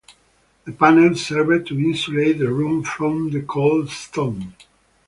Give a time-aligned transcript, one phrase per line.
[0.65, 4.55] The panels served to insulate the room from the cold stone.